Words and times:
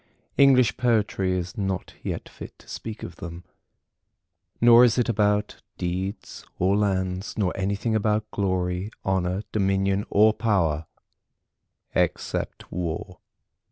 English 0.35 0.77
Poetry 0.77 1.37
is 1.37 1.55
not 1.55 1.93
yet 2.01 2.27
fit 2.27 2.57
to 2.57 2.67
speak 2.67 3.03
of 3.03 3.17
them. 3.17 3.43
Nor 4.59 4.83
is 4.83 4.97
it 4.97 5.07
about 5.07 5.61
deeds 5.77 6.43
or 6.57 6.75
lands, 6.75 7.37
nor 7.37 7.55
anything 7.55 7.93
about 7.93 8.31
glory, 8.31 8.89
honour, 9.05 9.43
dominion 9.51 10.05
or 10.09 10.33
power, 10.33 10.87
except 11.93 12.71
War. 12.71 13.19